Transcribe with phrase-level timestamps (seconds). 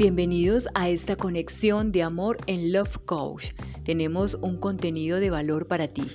[0.00, 3.48] Bienvenidos a esta conexión de amor en Love Coach.
[3.84, 6.06] Tenemos un contenido de valor para ti.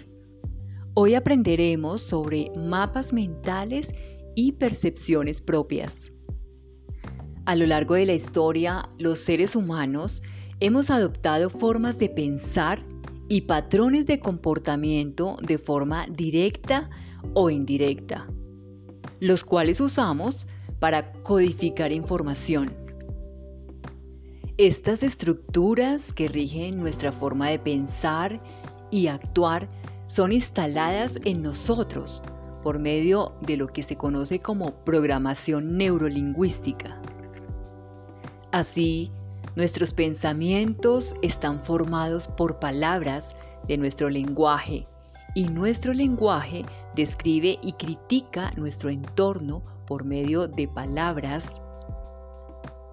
[0.96, 3.94] Hoy aprenderemos sobre mapas mentales
[4.34, 6.12] y percepciones propias.
[7.45, 10.23] A lo largo de la historia, los seres humanos
[10.59, 12.84] hemos adoptado formas de pensar
[13.30, 16.90] y patrones de comportamiento de forma directa
[17.36, 18.27] o indirecta,
[19.20, 20.48] los cuales usamos
[20.80, 22.84] para codificar información.
[24.58, 28.41] Estas estructuras que rigen nuestra forma de pensar
[28.90, 29.68] y actuar
[30.05, 32.23] son instaladas en nosotros
[32.63, 37.02] por medio de lo que se conoce como programación neurolingüística.
[38.54, 39.10] Así,
[39.58, 43.35] nuestros pensamientos están formados por palabras
[43.68, 44.88] de nuestro lenguaje
[45.35, 46.63] y nuestro lenguaje
[46.96, 51.60] describe y critica nuestro entorno por medio de palabras,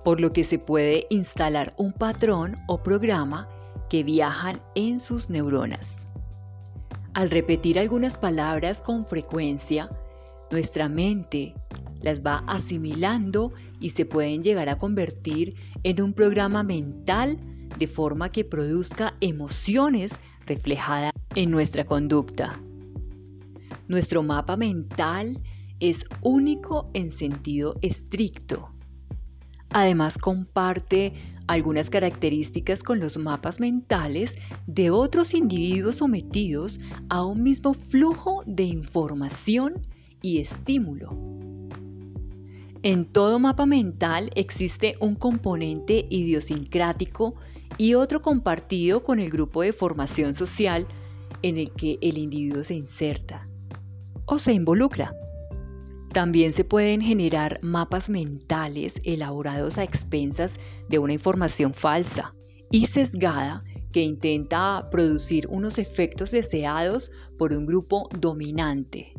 [0.05, 3.49] por lo que se puede instalar un patrón o programa
[3.89, 6.07] que viajan en sus neuronas.
[7.15, 9.91] Al repetir algunas palabras con frecuencia,
[10.51, 11.55] nuestra mente
[12.01, 17.39] las va asimilando y se pueden llegar a convertir en un programa mental
[17.79, 22.61] de forma que produzca emociones reflejadas en nuestra conducta.
[23.89, 25.43] Nuestro mapa mental
[25.81, 28.71] es único en sentido estricto.
[29.73, 31.15] Además comparte
[31.47, 38.65] algunas características con los mapas mentales de otros individuos sometidos a un mismo flujo de
[38.65, 39.87] información
[40.21, 41.17] y estímulo.
[42.83, 47.35] En todo mapa mental existe un componente idiosincrático
[47.79, 50.87] y otro compartido con el grupo de formación social
[51.43, 53.49] en el que el individuo se inserta
[54.27, 55.15] o se involucra.
[56.13, 60.61] También se pueden generar mapas mentales elaborados a expensas
[60.91, 62.35] de una información falsa
[62.71, 69.15] y sesgada que intenta producir unos efectos deseados por un grupo dominante.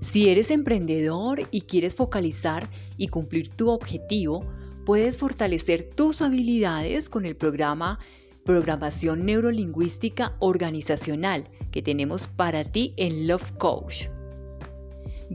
[0.00, 4.46] Si eres emprendedor y quieres focalizar y cumplir tu objetivo,
[4.84, 7.98] puedes fortalecer tus habilidades con el programa
[8.44, 14.08] Programación Neurolingüística Organizacional que tenemos para ti en Love Coach.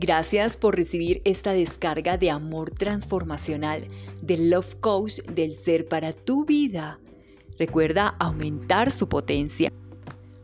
[0.00, 3.88] Gracias por recibir esta descarga de amor transformacional
[4.22, 7.00] del Love Coach del ser para tu vida.
[7.58, 9.72] Recuerda aumentar su potencia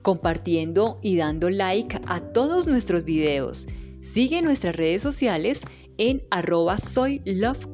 [0.02, 3.68] compartiendo y dando like a todos nuestros videos.
[4.00, 5.62] Sigue nuestras redes sociales
[5.98, 7.68] en arroba soy Love.